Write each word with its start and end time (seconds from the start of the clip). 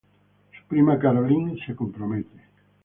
Su 0.57 0.63
prima 0.65 0.97
Caroline 0.97 1.63
se 1.63 1.75
compromete. 1.75 2.41